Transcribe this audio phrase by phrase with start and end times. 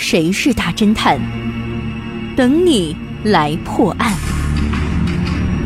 [0.00, 1.20] 谁是大侦探？
[2.36, 4.14] 等你来破案。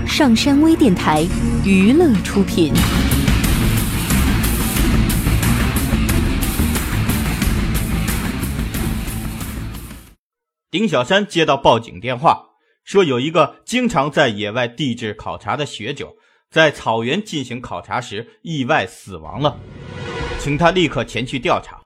[0.07, 1.25] 上山微电台
[1.67, 2.73] 娱乐出品。
[10.70, 12.42] 丁小山接到报警电话，
[12.84, 16.08] 说有一个经常在野外地质考察的学者，
[16.50, 19.58] 在草原进行考察时意外死亡了，
[20.40, 21.81] 请他立刻前去调查。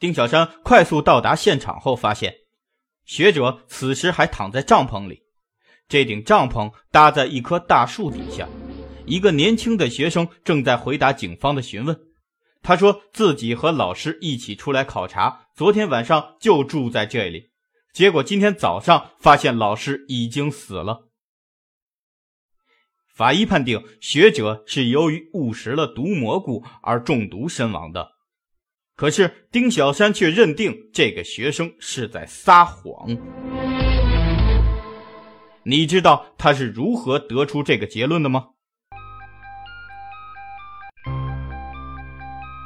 [0.00, 2.34] 丁小山快速到达现场后，发现
[3.04, 5.22] 学者此时还躺在帐篷里，
[5.88, 8.48] 这顶帐篷搭在一棵大树底下，
[9.04, 12.00] 一个年轻的学生正在回答警方的询问。
[12.62, 17.50] 他说自己和老师一起出来考察，昨天晚上就住在这里，
[17.92, 21.08] 结果今天早上发现老师已经死了。
[23.14, 28.12] 法医判定学者是由于误食了毒蘑菇而中毒身亡的，
[29.00, 33.08] 可是丁小山却认定这个学生是在撒谎。
[35.62, 38.48] 你知道他是如何得出这个结论的吗？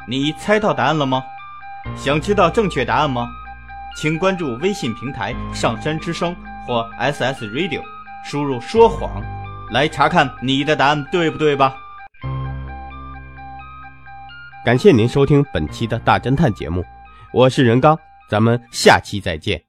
[0.08, 1.22] 你猜到答案了吗？
[1.94, 3.28] 想知道正确答案吗？
[3.96, 6.34] 请关注微信平台“上山之声”
[6.66, 7.84] 或 SS Radio，
[8.24, 9.22] 输入“说谎”
[9.70, 11.76] 来查看你的答案对不对吧？
[14.64, 16.82] 感谢您收听本期的大侦探节目，
[17.34, 17.98] 我是任刚，
[18.30, 19.63] 咱们下期再见。